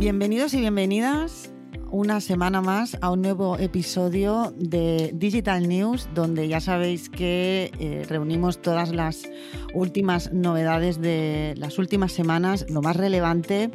[0.00, 1.52] Bienvenidos y bienvenidas
[1.90, 8.06] una semana más a un nuevo episodio de Digital News, donde ya sabéis que eh,
[8.08, 9.28] reunimos todas las
[9.74, 13.70] últimas novedades de las últimas semanas, lo más relevante,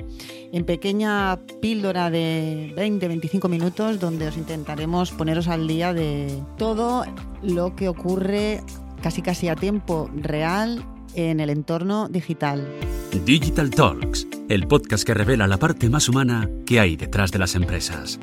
[0.51, 7.05] en pequeña píldora de 20-25 minutos, donde os intentaremos poneros al día de todo
[7.43, 8.63] lo que ocurre
[8.99, 10.83] casi casi a tiempo real
[11.13, 12.67] en el entorno digital.
[13.25, 17.55] Digital Talks, el podcast que revela la parte más humana que hay detrás de las
[17.55, 18.19] empresas.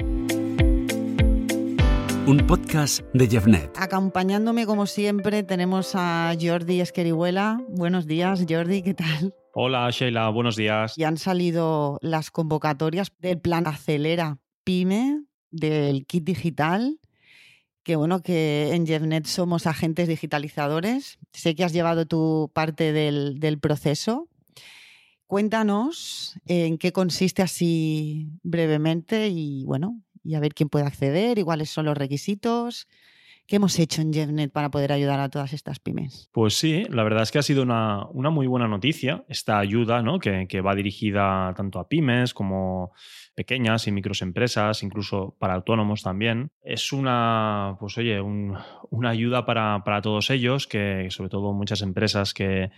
[2.26, 3.76] Un podcast de Jeffnet.
[3.76, 7.60] Acompañándome como siempre tenemos a Jordi Esquerihuela.
[7.68, 9.34] Buenos días, Jordi, ¿qué tal?
[9.54, 10.96] Hola Sheila, buenos días.
[10.96, 17.00] Y han salido las convocatorias del plan Acelera Pyme del kit digital
[17.82, 21.18] que bueno, que en JeffNet somos agentes digitalizadores.
[21.32, 24.28] Sé que has llevado tu parte del, del proceso.
[25.32, 31.42] Cuéntanos en qué consiste así brevemente y bueno, y a ver quién puede acceder y
[31.42, 32.86] cuáles son los requisitos.
[33.53, 36.31] ¿Qué hemos hecho en JeffNet para poder ayudar a todas estas pymes?
[36.33, 40.00] Pues sí, la verdad es que ha sido una, una muy buena noticia esta ayuda
[40.00, 40.20] ¿no?
[40.20, 42.92] que, que, va dirigida tanto a pymes como
[43.34, 46.50] pequeñas y microempresas, incluso para autónomos también.
[46.62, 48.56] Es una, pues oye, un,
[48.89, 52.70] una ayuda para, para, todos ellos, que sobre todo muchas empresas que,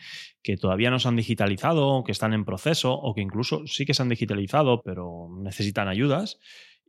[0.43, 3.95] que todavía no se han digitalizado, que están en proceso o que incluso sí que
[3.95, 6.41] se han digitalizado, pero necesitan ayudas.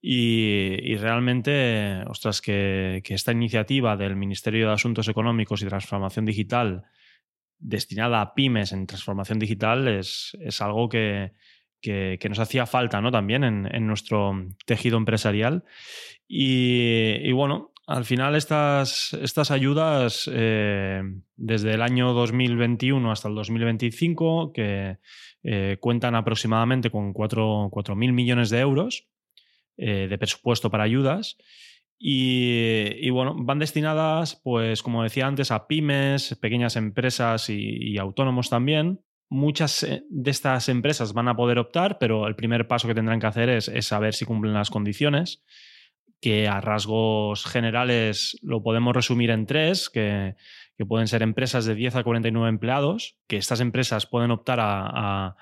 [0.07, 6.83] Y, realmente, ostras, que, esta iniciativa del Ministerio de Asuntos Económicos y Transformación Digital
[7.57, 11.31] destinada a pymes en transformación digital es, es algo que,
[11.81, 13.09] que, nos hacía falta ¿no?
[13.09, 15.63] también en, nuestro tejido empresarial.
[16.27, 21.01] Y, bueno, al final estas, estas ayudas eh,
[21.35, 24.99] desde el año 2021 hasta el 2025, que
[25.41, 29.07] eh, cuentan aproximadamente con 4.000 millones de euros,
[29.77, 31.37] eh, de presupuesto para ayudas.
[31.97, 39.01] Y, bueno, van destinadas, pues como decía antes, a pymes, pequeñas empresas y, autónomos también.
[39.29, 43.19] Muchas eh, de estas empresas van a poder optar, pero el primer paso que tendrán
[43.19, 45.43] que hacer es, saber si cumplen las condiciones,
[46.21, 50.35] que a rasgos generales lo podemos resumir en tres, que,
[50.87, 55.37] pueden ser empresas de 10 a 49 empleados, que estas empresas pueden optar a,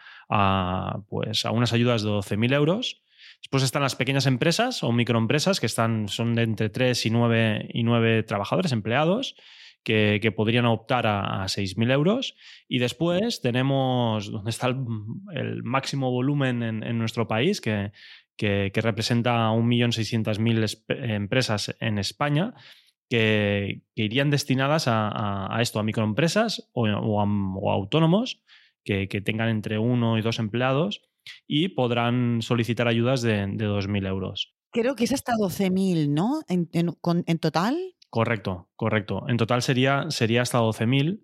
[1.09, 3.02] pues a unas ayudas de 12.000 euros
[3.43, 7.69] Después están las pequeñas empresas o microempresas que están, son de entre 3 y 9,
[7.73, 9.35] y 9 trabajadores, empleados,
[9.83, 12.35] que, podrían optar a, a 6.000 euros.
[12.67, 17.91] Y después tenemos donde está el, máximo volumen en, nuestro país, que,
[18.37, 22.53] que, que representa 1.600.000 empresas en España,
[23.09, 28.41] que, irían destinadas a, esto, a microempresas o, o a, autónomos
[28.83, 31.01] que, tengan entre uno y dos empleados
[31.47, 34.53] y podrán solicitar ayudas de, de 2.000 euros.
[34.71, 36.41] Creo que es hasta 12.000, ¿no?
[36.47, 37.77] ¿En, en, total?
[38.09, 39.23] Correcto, correcto.
[39.27, 41.21] En total sería, sería hasta 12.000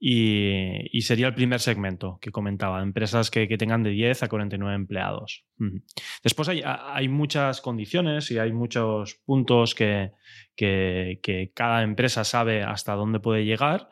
[0.00, 4.28] y, y, sería el primer segmento que comentaba, empresas que, que, tengan de 10 a
[4.28, 5.44] 49 empleados.
[6.22, 10.12] Después hay, hay muchas condiciones y hay muchos puntos que,
[10.56, 13.88] que, que, cada empresa sabe hasta dónde puede llegar,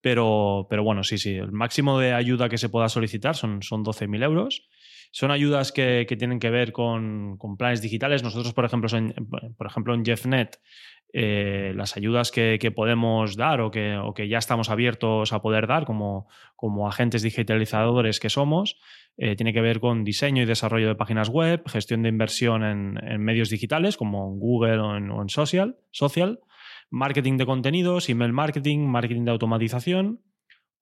[0.00, 3.84] pero, pero bueno, sí, sí, el máximo de ayuda que se pueda solicitar son, son
[3.84, 4.67] 12.000 euros
[5.10, 8.22] son ayudas que, tienen que ver con, planes digitales.
[8.22, 9.14] Nosotros, por ejemplo, en,
[9.56, 10.60] por ejemplo, en JeffNet,
[11.12, 15.86] eh, las ayudas que, podemos dar o que, que, ya estamos abiertos a poder dar
[15.86, 18.78] como, como agentes digitalizadores que somos,
[19.20, 23.20] eh, tiene que ver con diseño y desarrollo de páginas web, gestión de inversión en,
[23.20, 26.38] medios digitales como en Google o en, social, social,
[26.88, 30.20] marketing de contenidos, email marketing, marketing de automatización,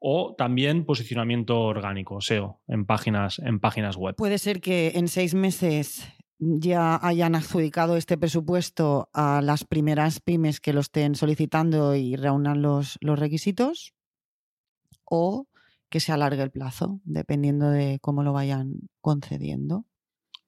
[0.09, 4.15] o también posicionamiento orgánico, SEO, en páginas, en páginas web.
[4.15, 6.07] Puede ser que en seis meses
[6.39, 12.63] ya hayan adjudicado este presupuesto a las primeras pymes que lo estén solicitando y reúnan
[12.63, 13.95] los, los requisitos
[15.05, 15.49] o
[15.91, 19.87] que se alargue el plazo, dependiendo de cómo lo vayan concediendo.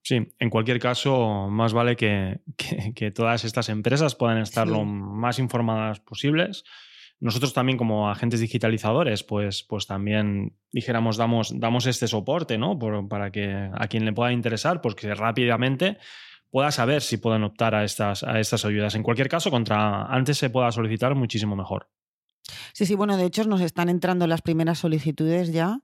[0.04, 2.42] Sí, en cualquier caso, más vale que,
[2.94, 6.62] que, todas estas empresas puedan estar lo más informadas posibles
[7.20, 12.78] nosotros también como agentes digitalizadores, pues, pues también dijéramos, damos, damos este soporte, ¿no?
[13.08, 15.98] para que a quien le pueda interesar, pues que rápidamente
[16.50, 18.94] pueda saber si pueden optar a estas, a estas ayudas.
[18.94, 21.88] En cualquier caso, contra antes se pueda solicitar muchísimo mejor.
[22.72, 25.80] Sí, sí, bueno, de hecho nos están entrando las primeras solicitudes ya,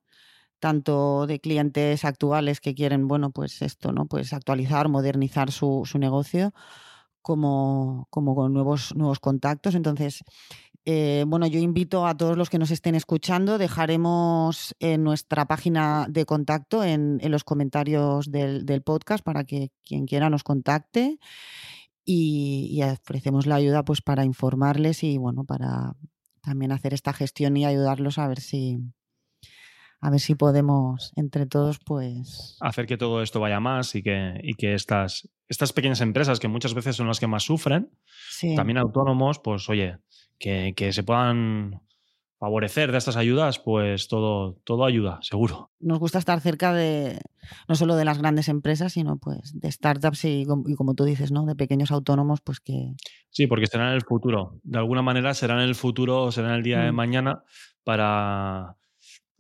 [0.61, 4.07] tanto de clientes actuales que quieren, bueno, pues esto, ¿no?
[4.07, 6.55] Pues actualizar, modernizar su, su negocio,
[7.21, 9.75] como, como con nuevos, nuevos contactos.
[9.75, 10.25] Entonces,
[10.87, 16.07] Eh, bueno, yo invito a todos los que nos estén escuchando, dejaremos en nuestra página
[16.11, 21.19] de contacto en, los comentarios del, podcast para que quien quiera nos contacte
[22.05, 25.95] y, ofrecemos la ayuda pues para informarles y bueno, para
[26.43, 28.79] también hacer esta gestión y ayudarlos a ver si,
[30.03, 34.39] a ver si podemos entre todos pues hacer que todo esto vaya más y que,
[34.43, 37.91] y que estas, estas pequeñas empresas que muchas veces son las que más sufren,
[38.55, 39.97] también autónomos, pues oye,
[40.39, 41.81] que, que, se puedan
[42.39, 45.71] favorecer de estas ayudas, pues todo, todo ayuda, seguro.
[45.81, 47.21] Nos gusta estar cerca de
[47.69, 51.33] no solo de las grandes empresas, sino pues de startups y, y como tú dices,
[51.33, 51.47] ¿no?
[51.47, 52.93] De pequeños autónomos, pues que.
[53.31, 54.61] Sí, porque serán en el futuro.
[54.63, 56.95] De alguna manera serán en el futuro, serán el día de mm.
[56.95, 57.45] mañana
[57.83, 58.77] para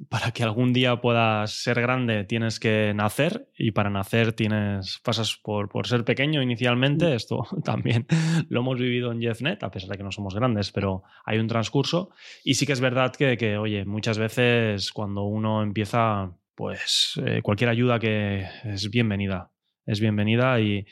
[0.09, 5.37] para que algún día puedas ser grande tienes que nacer y para nacer tienes pasas
[5.37, 7.06] por, por ser pequeño inicialmente.
[7.06, 7.12] Mm.
[7.12, 8.06] Esto también
[8.49, 11.49] lo hemos vivido en JeffNet, a pesar de que no somos grandes, pero hay un
[11.49, 12.11] transcurso.
[12.43, 17.41] Y sí que es verdad que, que oye, muchas veces cuando uno empieza, pues eh,
[17.43, 19.51] cualquier ayuda que es bienvenida,
[19.87, 20.87] es bienvenida y,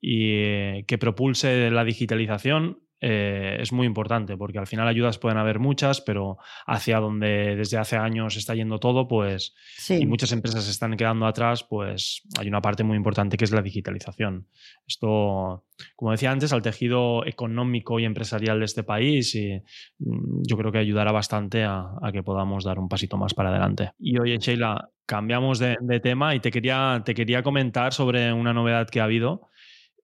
[0.00, 5.38] y eh, que propulse la digitalización eh, es muy importante porque al final ayudas pueden
[5.38, 9.54] haber muchas, pero hacia donde desde hace años está yendo todo, pues
[9.88, 13.52] y muchas empresas se están quedando atrás, pues hay una parte muy importante que es
[13.52, 14.48] la digitalización.
[14.86, 15.64] Esto,
[15.94, 19.62] como decía antes, al tejido económico y empresarial de este país y
[19.98, 23.92] mm, yo creo que ayudará bastante a, que podamos dar un pasito más para adelante.
[23.98, 28.52] Y oye, Sheila, cambiamos de, de tema y te quería, te quería comentar sobre una
[28.52, 29.48] novedad que ha habido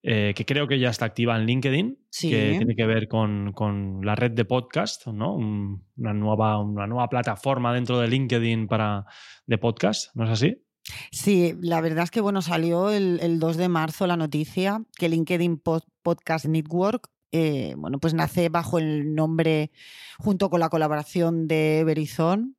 [0.07, 4.15] eh, que creo que ya está activa en LinkedIn, que tiene que ver con, la
[4.15, 5.35] red de podcast, ¿no?
[5.35, 9.07] una, nueva, una nueva plataforma dentro de LinkedIn para,
[9.47, 10.63] de podcast, ¿no es así?
[11.11, 15.63] Sí, la verdad es que bueno, salió el, 2 de marzo la noticia que LinkedIn
[16.03, 19.73] Podcast Network eh, bueno, pues nace bajo el nombre,
[20.19, 22.59] junto con la colaboración de Verizon,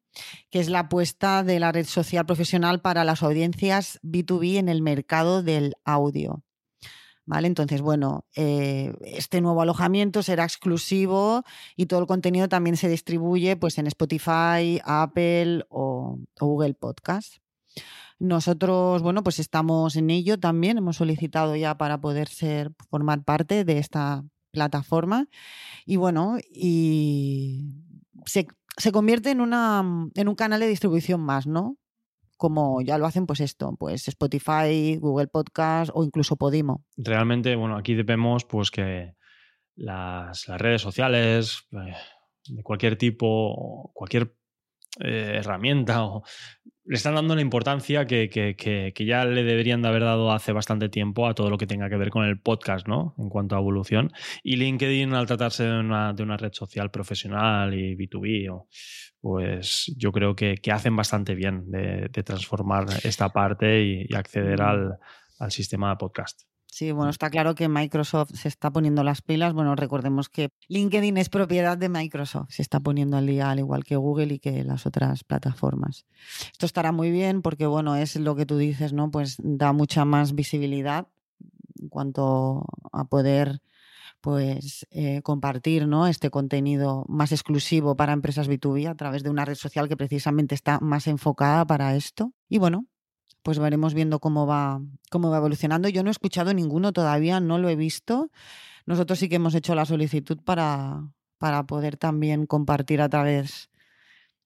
[0.50, 4.82] que es la apuesta de la red social profesional para las audiencias B2B en el
[4.82, 6.45] mercado del audio.
[7.28, 7.48] ¿Vale?
[7.48, 11.44] Entonces, bueno, eh, este nuevo alojamiento será exclusivo
[11.76, 17.38] y todo el contenido también se distribuye pues, en Spotify, Apple o, Google Podcast.
[18.20, 23.66] Nosotros, bueno, pues estamos en ello también, hemos solicitado ya para poder ser, formar parte
[23.66, 25.28] de esta plataforma
[25.86, 27.66] y bueno, y
[28.26, 28.48] se,
[28.78, 29.84] se convierte en, una,
[30.14, 31.78] en un canal de distribución más, ¿no?
[32.38, 36.84] Como ya lo hacen, pues esto, pues Spotify, Google Podcast o incluso Podimo.
[36.98, 39.16] Realmente, bueno, aquí vemos pues que
[39.76, 41.96] las, redes sociales eh,
[42.48, 44.36] de cualquier tipo, cualquier
[45.00, 46.24] eh, herramienta o
[46.86, 50.88] le están dando la importancia que, que, ya le deberían de haber dado hace bastante
[50.88, 53.16] tiempo a todo lo que tenga que ver con el podcast, ¿no?
[53.18, 54.12] En cuanto a evolución.
[54.44, 58.68] Y LinkedIn, al tratarse de una, de una red social profesional y B2B,
[59.20, 65.00] pues yo creo que, hacen bastante bien de, transformar esta parte y, acceder al,
[65.40, 66.44] al sistema de podcast.
[66.76, 69.54] Sí, bueno, está claro que Microsoft se está poniendo las pilas.
[69.54, 73.86] Bueno, recordemos que LinkedIn es propiedad de Microsoft, se está poniendo al día al igual
[73.86, 76.06] que Google y que las otras plataformas.
[76.52, 79.10] Esto estará muy bien porque, bueno, es lo que tú dices, ¿no?
[79.10, 81.08] Pues da mucha más visibilidad
[81.80, 83.62] en cuanto a poder
[84.20, 86.08] pues eh, compartir ¿no?
[86.08, 90.56] este contenido más exclusivo para empresas B2B a través de una red social que precisamente
[90.56, 92.34] está más enfocada para esto.
[92.50, 92.86] Y bueno,
[93.46, 95.88] pues veremos viendo cómo va, cómo va evolucionando.
[95.88, 98.32] Yo no he escuchado ninguno todavía, no lo he visto.
[98.88, 103.70] Nosotros sí que hemos hecho la solicitud para, para poder también compartir a través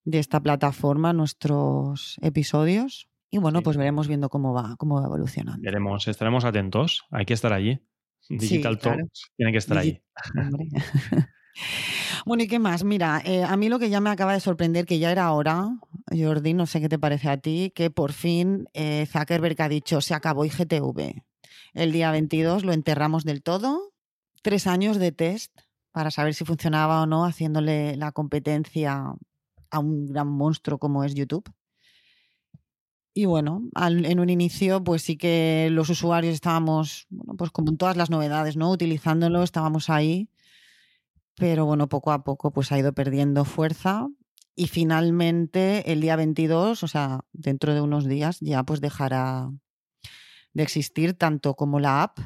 [0.03, 3.07] de esta plataforma nuestros episodios.
[3.31, 5.61] Y bueno, pues veremos viendo cómo va, cómo va evolucionando.
[5.63, 7.79] Veremos, estaremos atentos, hay que estar allí.
[8.27, 10.01] Digital Talks tiene que estar allí.
[12.25, 12.83] Bueno, ¿y qué más?
[12.83, 15.77] Mira, eh, a mí lo que ya me acaba de sorprender, que ya era hora,
[16.11, 20.01] Jordi, no sé qué te parece a ti, que por fin eh, Zuckerberg ha dicho,
[20.01, 21.23] se acabó IGTV.
[21.73, 23.93] El día 22 lo enterramos del todo.
[24.41, 25.51] Tres años de test
[25.91, 29.13] para saber si funcionaba o no, haciéndole la competencia
[29.71, 31.49] a un gran monstruo como es YouTube.
[33.13, 37.77] Y bueno, en un inicio, pues sí que los usuarios estábamos, bueno, pues como en
[37.77, 38.71] todas las novedades, ¿no?
[38.71, 40.29] Utilizándolo, estábamos ahí
[41.39, 44.07] pero bueno, poco a poco pues ha ido perdiendo fuerza
[44.55, 49.49] y finalmente el día 22, o sea, dentro de unos días ya pues dejará
[50.53, 52.19] de existir tanto como la app,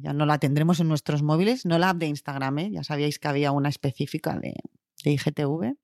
[0.00, 2.70] ya no la tendremos en nuestros móviles, no la app de Instagram, ¿eh?
[2.70, 4.54] ya sabíais que había una específica de,
[5.02, 5.76] de IGTV,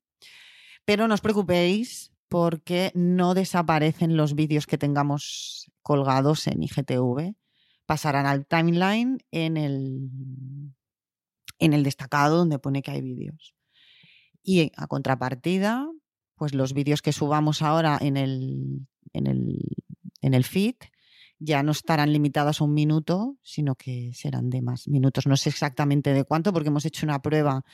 [0.85, 7.35] pero no os preocupéis porque no desaparecen los vídeos que tengamos colgados en IGTV,
[7.85, 10.09] pasarán al timeline en el
[11.59, 13.55] en el destacado donde pone que hay vídeos.
[14.43, 15.91] Y a contrapartida,
[16.37, 19.59] pues los vídeos que subamos ahora en el, en el,
[20.21, 20.77] en el feed
[21.39, 25.27] ya no estarán limitadas a un minuto, sino que serán de más minutos.
[25.27, 27.65] No sé exactamente de cuánto, porque hemos hecho una prueba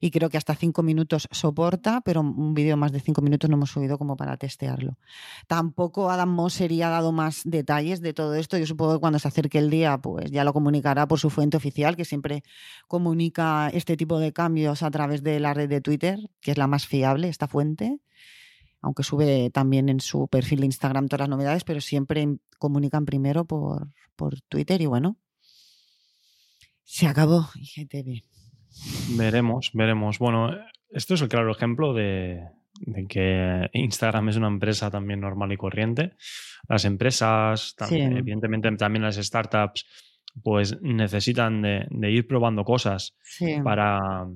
[0.00, 3.56] y creo que hasta cinco minutos soporta, pero un vídeo más de cinco minutos no
[3.56, 4.98] hemos subido como para testearlo.
[5.46, 8.58] Tampoco Adam Mosseri ha dado más detalles de todo esto.
[8.58, 11.56] Yo supongo que cuando se acerque el día, pues ya lo comunicará por su fuente
[11.56, 12.42] oficial, que siempre
[12.88, 16.66] comunica este tipo de cambios a través de la red de Twitter, que es la
[16.66, 18.00] más fiable, esta fuente
[18.82, 22.26] aunque sube también en su perfil de Instagram todas las novedades, pero siempre
[22.58, 25.16] comunican primero por, por Twitter y bueno,
[26.82, 28.22] se acabó IGTV.
[29.16, 30.18] Veremos, veremos.
[30.18, 30.50] Bueno,
[30.90, 32.48] esto es el claro ejemplo de,
[33.08, 36.16] que Instagram es una empresa también normal y corriente.
[36.68, 39.86] Las empresas, evidentemente también las startups,
[40.42, 43.16] pues necesitan de, ir probando cosas
[43.62, 44.26] para,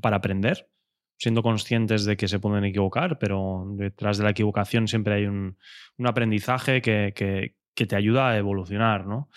[0.00, 0.68] para aprender
[1.16, 5.56] siendo conscientes de que se pueden equivocar, pero detrás de la equivocación siempre hay un,
[6.04, 9.28] aprendizaje que, te ayuda a evolucionar, ¿no?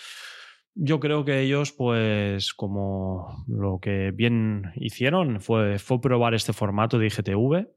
[0.75, 6.98] Yo creo que ellos, pues, como lo que bien hicieron fue, fue probar este formato
[7.00, 7.67] de IGTV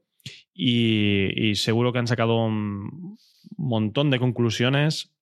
[0.53, 3.17] y, seguro que han sacado un
[3.57, 5.13] montón de conclusiones.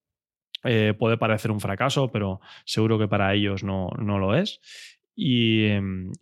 [0.64, 4.62] Eh, puede parecer un fracaso, pero seguro que para ellos no, lo es.
[5.16, 5.66] Y,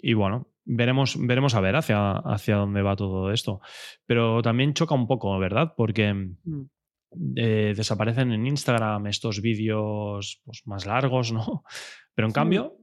[0.02, 3.60] y, bueno, veremos, veremos a ver hacia, hacia dónde va todo esto.
[4.06, 5.74] Pero también choca un poco, ¿verdad?
[5.76, 6.66] Porque mm.
[7.36, 11.64] eh, desaparecen en Instagram estos vídeos pues, más largos, ¿no?
[12.14, 12.78] Pero en cambio,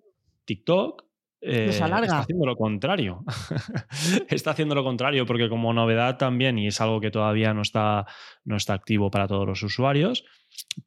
[0.44, 1.04] TikTok
[1.40, 3.24] eh, está haciendo lo contrario.
[4.28, 8.06] está haciendo lo contrario porque como novedad también, y es algo que todavía no está,
[8.44, 10.24] no está activo para todos los usuarios,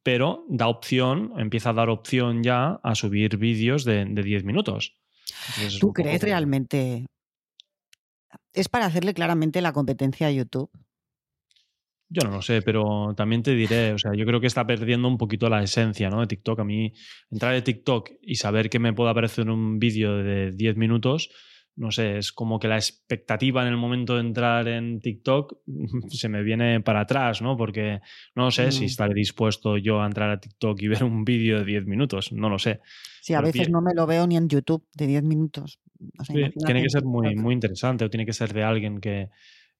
[0.02, 4.99] pero da opción, empieza a dar opción ya a subir vídeos de, de 10 minutos.
[5.80, 7.06] ¿Tú crees realmente?
[8.52, 10.70] ¿Es para hacerle claramente la competencia a YouTube?
[12.12, 15.06] Yo no lo sé, pero también te diré, o sea, yo creo que está perdiendo
[15.06, 16.20] un poquito la esencia ¿no?
[16.20, 16.58] de TikTok.
[16.58, 16.92] A mí,
[17.30, 21.30] entrar en TikTok y saber que me puede aparecer un vídeo de 10 minutos,
[21.80, 25.60] no sé, es como que la expectativa en el momento de entrar en TikTok
[26.10, 27.56] se me viene para atrás, ¿no?
[27.56, 28.00] Porque
[28.34, 28.86] no sé si mm.
[28.86, 32.50] estaré dispuesto yo a entrar a TikTok y ver un vídeo de 10 minutos, no
[32.50, 32.80] lo sé.
[33.22, 35.80] Sí, a veces no me lo veo ni en YouTube de 10 minutos.
[36.66, 39.30] tiene que ser muy, muy interesante o tiene que ser de alguien que,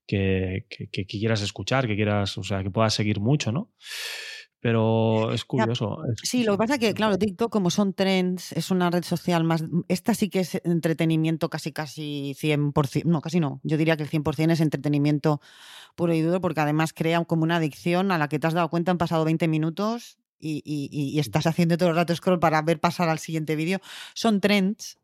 [0.07, 3.75] que, que, quieras escuchar, que quieras, o sea, que puedas seguir mucho, ¿no?
[4.61, 5.99] Pero es curioso.
[6.23, 9.43] sí, lo que pasa es que, claro, TikTok, como son trends, es una red social
[9.43, 9.65] más.
[9.89, 13.05] Esta sí que es entretenimiento casi, casi 100%.
[13.05, 13.61] No, casi no.
[13.63, 15.41] Yo diría que el 100% es entretenimiento
[15.97, 18.69] puro y duro, porque además crea como una adicción a la que te has dado
[18.69, 22.81] cuenta, han pasado 20 minutos y, y estás haciendo todo el rato scroll para ver
[22.81, 23.81] pasar al siguiente vídeo.
[24.15, 24.99] Son trends.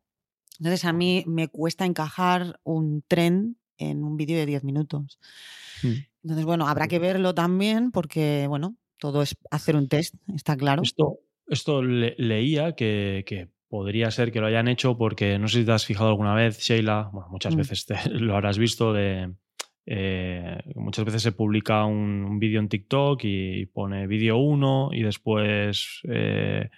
[0.59, 5.19] Entonces, a mí me cuesta encajar un trend en un vídeo de 10 minutos.
[5.83, 5.93] Mm.
[6.25, 10.83] Entonces, bueno, habrá que verlo también porque, bueno, todo es hacer un test, está claro.
[10.83, 15.73] Esto, esto leía que, podría ser que lo hayan hecho porque no sé si te
[15.73, 17.59] has fijado alguna vez, Sheila, bueno, muchas mm.
[17.59, 19.35] veces lo habrás visto de...
[19.88, 26.00] Eh, muchas veces se publica un, vídeo en TikTok y pone vídeo 1 y después
[26.11, 26.69] eh,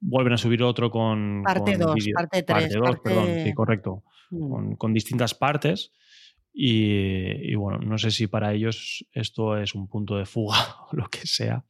[0.00, 1.42] vuelven a subir otro con...
[1.44, 2.44] Parte 2, parte 3.
[2.44, 4.02] Parte 2, perdón, sí, correcto.
[4.30, 4.50] Mm.
[4.50, 5.92] Con, con, distintas partes
[6.58, 10.56] y, bueno, no sé si para ellos esto es un punto de fuga
[10.90, 11.66] o lo que sea,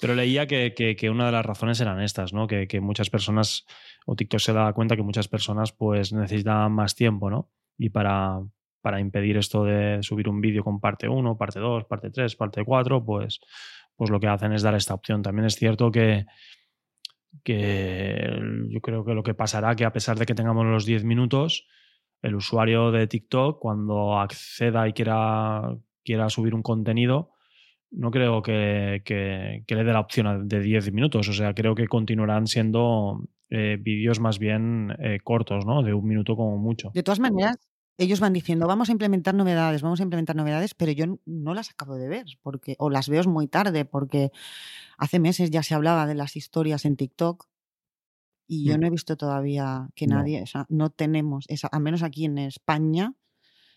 [0.00, 2.46] pero leía que, que, una de las razones eran estas, ¿no?
[2.46, 3.66] Que, que, muchas personas,
[4.06, 7.50] o TikTok se da cuenta que muchas personas pues necesitan más tiempo, ¿no?
[7.76, 8.38] Y para,
[8.80, 12.64] para impedir esto de subir un vídeo con parte 1, parte 2, parte 3, parte
[12.64, 13.40] 4, pues,
[13.96, 15.22] pues lo que hacen es dar esta opción.
[15.22, 16.24] También es cierto que,
[17.42, 18.30] que
[18.68, 21.66] yo creo que lo que pasará que a pesar de que tengamos los 10 minutos,
[22.24, 27.32] el usuario de TikTok, cuando acceda y quiera, quiera subir un contenido,
[27.90, 31.28] no creo que, le dé la opción de 10 minutos.
[31.28, 35.82] O sea, creo que continuarán siendo eh, vídeos más bien eh, cortos, ¿no?
[35.82, 36.90] De un minuto como mucho.
[36.94, 37.58] De todas maneras,
[37.98, 41.70] ellos van diciendo, vamos a implementar novedades, vamos a implementar novedades, pero yo no las
[41.70, 44.30] acabo de ver, porque, o las veo muy tarde, porque
[44.96, 47.46] hace meses ya se hablaba de las historias en TikTok
[48.46, 48.80] y yo mm.
[48.80, 52.38] no he visto todavía que nadie, o sea, no tenemos, esa, al menos aquí en
[52.38, 53.14] España,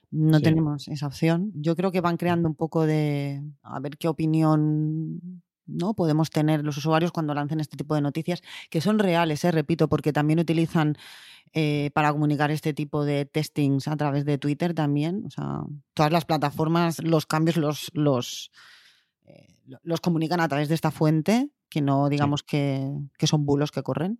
[0.09, 1.51] no tenemos esa opción.
[1.53, 5.93] Yo creo que van creando un poco de, a ver qué opinión ¿no?
[5.93, 9.51] podemos tener los usuarios cuando lancen este tipo de noticias, que son reales, ¿eh?
[9.51, 10.97] repito, porque también utilizan
[11.53, 15.25] eh, para comunicar este tipo de testings a través de Twitter también.
[15.27, 15.61] O sea,
[15.93, 18.51] todas las plataformas, los cambios los, los,
[19.25, 23.71] eh, los comunican a través de esta fuente, que no digamos que, que son bulos
[23.71, 24.19] que corren.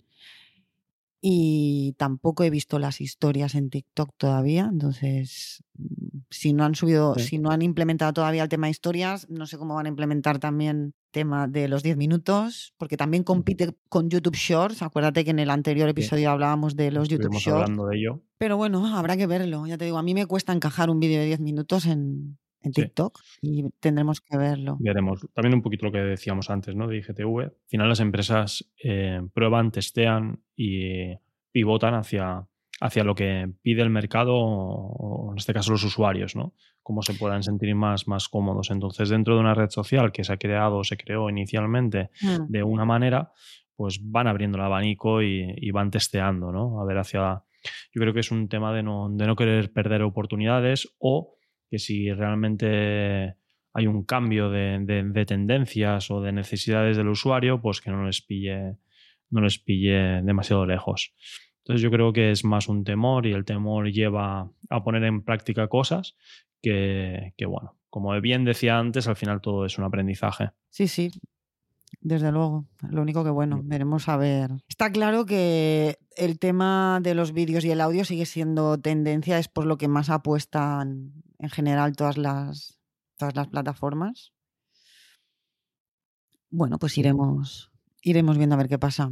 [1.20, 4.70] y tampoco he visto las historias en TikTok todavía.
[4.72, 9.28] Entonces, mm, si no han subido, si no han implementado todavía el tema de historias,
[9.30, 13.76] no sé cómo van a implementar también tema de los 10 minutos, porque también compite
[13.90, 14.84] con YouTube Shorts.
[14.84, 17.64] Acuérdate que en el anterior episodio hablábamos de los YouTube Shorts.
[17.64, 18.22] hablando de ello.
[18.38, 19.66] Pero bueno, habrá que verlo.
[19.66, 22.72] Ya te digo, a mí me cuesta encajar un vídeo de 10 minutos en, en
[22.72, 24.78] TikTok y tendremos que verlo.
[24.80, 25.28] Veremos.
[25.34, 26.88] También un poquito lo que decíamos antes, ¿no?
[26.88, 27.40] De IGTV.
[27.42, 31.16] Al final las empresas eh, prueban, testean y
[31.52, 32.48] pivotan hacia,
[32.80, 36.54] hacia lo que pide el mercado o en este caso los usuarios, ¿no?
[36.84, 38.72] Cómo se puedan sentir más, más cómodos.
[38.72, 42.50] Entonces, dentro de una red social que se ha creado o se creó inicialmente mm.
[42.50, 43.32] de una manera,
[43.76, 46.82] pues van abriendo el abanico y, y, van testeando, ¿no?
[46.82, 47.44] A ver hacia...
[47.94, 51.37] Yo creo que es un tema de no, de no querer perder oportunidades o
[51.70, 53.36] que si realmente
[53.74, 58.78] hay un cambio de, tendencias o de necesidades del usuario, pues que no les pille,
[59.30, 61.14] no les pille demasiado lejos.
[61.60, 65.24] Entonces yo creo que es más un temor y el temor lleva a poner en
[65.24, 66.16] práctica cosas
[66.62, 70.52] que, que bueno, como bien decía antes, al final todo es un aprendizaje.
[70.70, 71.12] Sí, sí,
[72.02, 72.66] desde luego.
[72.90, 74.52] Lo único que, bueno, veremos a ver.
[74.68, 79.48] Está claro que el tema de los vídeos y el audio sigue siendo tendencia, es
[79.48, 82.80] por lo que más apuestan en general todas las,
[83.18, 84.34] todas las plataformas.
[86.50, 89.12] Bueno, pues iremos, iremos viendo a ver qué pasa,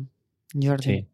[0.53, 1.07] Jordi.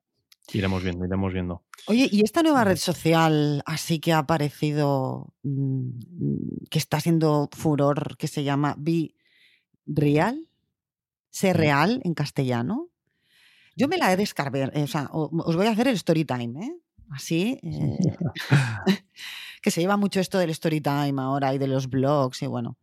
[0.48, 1.63] Sí, iremos viendo, iremos viendo.
[1.88, 5.89] Oye, ¿y esta nueva red social así que ha aparecido, mm,
[6.70, 9.15] que está siendo furor, que se llama Be
[9.86, 10.48] Real?
[11.32, 12.89] ¿Ser real en castellano?
[13.75, 16.75] Yo me la he descargado, o sea, os voy a hacer el story time, ¿eh?
[17.12, 17.60] Así.
[17.62, 17.98] Eh,
[19.62, 22.77] que se lleva mucho esto del story time ahora y de los blogs y bueno.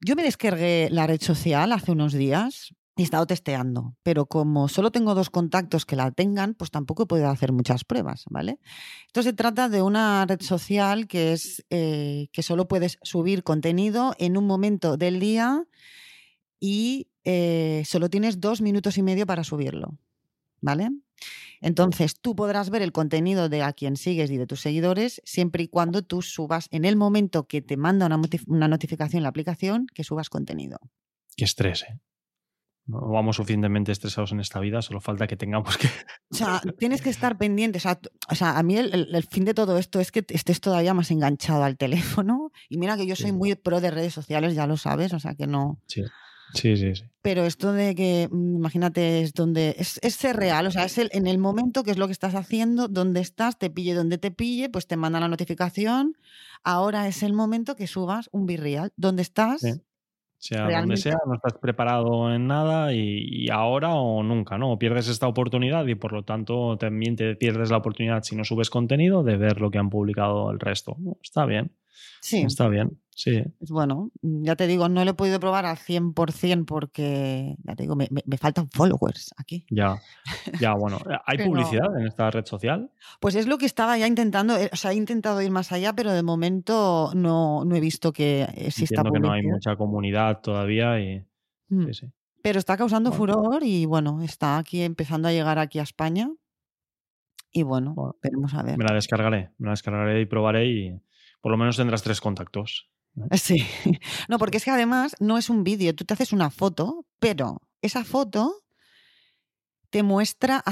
[0.00, 4.68] Yo me descargué la red social hace unos días y he estado testeando, pero como
[4.68, 8.58] solo tengo dos contactos que la tengan, pues tampoco puedo hacer muchas pruebas, ¿vale?
[9.06, 14.14] Esto se trata de una red social que es eh, que solo puedes subir contenido
[14.18, 15.64] en un momento del día
[16.58, 19.98] y eh, solo tienes dos minutos y medio para subirlo,
[20.60, 20.90] ¿vale?
[21.60, 25.64] Entonces, tú podrás ver el contenido de a quien sigues y de tus seguidores siempre
[25.64, 30.04] y cuando tú subas, en el momento que te manda una, notificación la aplicación, que
[30.04, 30.78] subas contenido.
[31.36, 32.00] Qué estrés, ¿eh?
[32.86, 35.86] No vamos suficientemente estresados en esta vida, solo falta que tengamos que...
[36.32, 37.78] O sea, tienes que estar pendiente.
[38.28, 41.62] O sea, a mí el, fin de todo esto es que estés todavía más enganchado
[41.62, 42.50] al teléfono.
[42.68, 45.34] Y mira que yo soy muy pro de redes sociales, ya lo sabes, o sea
[45.34, 45.80] que no...
[45.86, 46.02] Sí.
[46.54, 47.04] Sí, sí, sí.
[47.22, 51.10] Pero esto de que, mm, imagínate, es donde es, ser real, o sea, es el,
[51.12, 54.30] en el momento que es lo que estás haciendo, donde estás, te pille donde te
[54.30, 56.16] pille, pues te manda la notificación.
[56.62, 59.60] Ahora es el momento que subas un virreal, donde estás.
[59.60, 64.72] Sea donde sea, no estás preparado en nada y, ahora o nunca, ¿no?
[64.72, 68.44] O pierdes esta oportunidad y por lo tanto también te pierdes la oportunidad, si no
[68.44, 70.96] subes contenido, de ver lo que han publicado el resto.
[71.22, 71.72] Está bien.
[72.22, 72.40] Sí.
[72.40, 72.98] Está bien.
[73.14, 73.42] Sí.
[73.68, 77.94] Bueno, ya te digo, no lo he podido probar al 100% porque, ya te digo,
[77.96, 79.66] me, faltan followers aquí.
[79.70, 80.00] Ya,
[80.60, 80.98] ya, bueno.
[81.10, 82.90] Eh, ¿Hay publicidad en esta red social?
[83.20, 85.92] Pues es lo que estaba ya intentando, eh, o sea, he intentado ir más allá,
[85.94, 91.00] pero de momento no, he visto que exista Entiendo que no hay mucha comunidad todavía
[91.00, 91.24] y...
[91.68, 91.86] Mm.
[92.42, 96.30] Pero está causando furor y bueno, está aquí empezando a llegar aquí a España.
[97.52, 98.78] Y bueno, bueno, veremos a ver.
[98.78, 101.02] Me la descargaré, me la descargaré y probaré y
[101.40, 102.90] por lo menos tendrás tres contactos.
[103.32, 103.66] Sí,
[104.28, 107.60] no, porque es que además no es un vídeo, tú te haces una foto, pero
[107.82, 108.62] esa foto
[109.90, 110.62] te muestra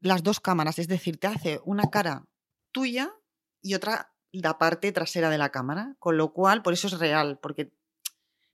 [0.00, 2.24] las dos cámaras, es decir, te hace una cara
[2.72, 3.12] tuya
[3.60, 7.38] y otra la parte trasera de la cámara, con lo cual, por eso es real,
[7.40, 7.72] porque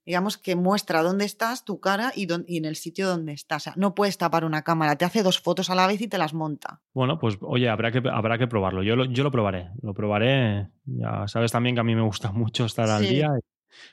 [0.09, 3.63] digamos que muestra dónde estás, tu cara y, en el sitio donde estás.
[3.63, 6.09] O sea, no puedes tapar una cámara, te hace dos fotos a la vez y
[6.09, 6.81] te las monta.
[6.95, 8.83] Bueno, pues oye, habrá que, habrá que probarlo.
[8.83, 10.71] Yo lo, yo lo probaré, lo probaré.
[10.87, 13.29] Ya sabes también que a mí me gusta mucho estar al día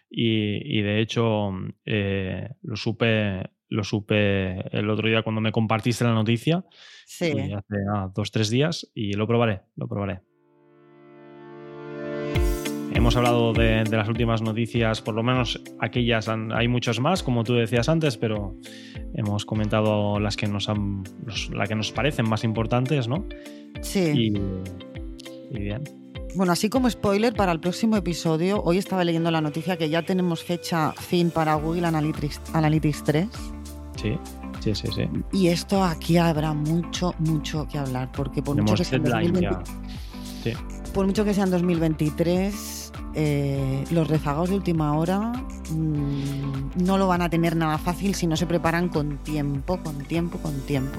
[0.10, 1.52] y, de hecho
[1.84, 6.64] eh, lo supe lo supe el otro día cuando me compartiste la noticia.
[7.06, 7.32] Sí.
[7.32, 10.22] Hace ah, dos, tres días y lo probaré, lo probaré.
[12.96, 17.54] Hemos hablado de, las últimas noticias, por lo menos aquellas, hay muchas más, como tú
[17.54, 18.56] decías antes, pero
[19.14, 21.04] hemos comentado las que nos han,
[21.68, 23.26] que nos parecen más importantes, ¿no?
[23.82, 24.34] Sí.
[25.52, 25.84] Y, bien.
[26.36, 30.04] Bueno, así como spoiler para el próximo episodio, hoy estaba leyendo la noticia que ya
[30.04, 33.28] tenemos fecha fin para Google Analytics, Analytics 3.
[33.98, 34.18] Sí.
[34.62, 35.04] Sí, sí, sí.
[35.34, 39.00] Y esto aquí habrá mucho, mucho que hablar, porque por mucho que sea
[40.44, 40.54] sí.
[40.94, 42.75] por mucho que sea en 2023,
[43.18, 45.32] eh, los rezagados de última hora
[45.72, 50.00] mm, no lo van a tener nada fácil si no se preparan con tiempo, con
[50.00, 50.98] tiempo, con tiempo.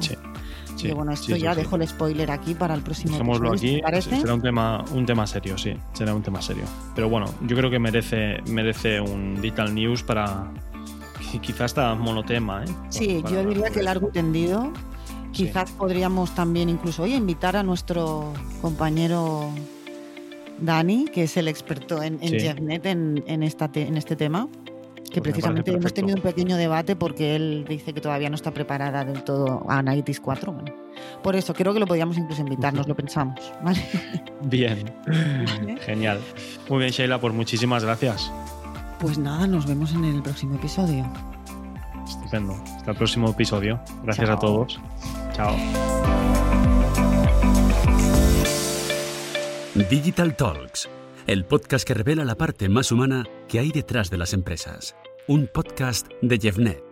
[0.82, 3.82] y bueno, esto ya dejo el spoiler aquí para el próximo Dejémoslo aquí.
[4.00, 5.76] Será un tema, un tema serio, sí.
[5.92, 6.64] Será un tema serio.
[6.94, 10.50] Pero bueno, yo creo que merece, merece un Digital News para.
[11.42, 12.68] Quizás está monotema, ¿eh?
[12.88, 14.72] Sí, yo diría que largo y tendido.
[15.32, 19.50] Quizás podríamos también incluso hoy invitar a nuestro compañero
[20.58, 24.48] Dani, que es el experto en, en JeffNet en, en, esta en este tema.
[25.04, 28.50] Que pues precisamente hemos tenido un pequeño debate porque él dice que todavía no está
[28.52, 30.64] preparada del todo a Analytics 4.
[31.22, 33.40] por eso creo que lo podríamos incluso invitar, nos lo pensamos.
[34.42, 34.92] Bien,
[35.80, 36.20] genial.
[36.68, 38.30] Muy bien, Sheila, pues muchísimas gracias.
[38.98, 41.06] Pues nada, nos vemos en el próximo episodio.
[42.06, 42.54] Estupendo.
[42.76, 43.80] Hasta el próximo episodio.
[44.02, 44.80] Gracias a todos.
[45.32, 45.95] Chao.
[49.76, 50.88] Digital Talks,
[51.26, 54.96] el podcast que revela la parte más humana que hay detrás de las empresas.
[55.28, 56.85] Un podcast de Jeffnet.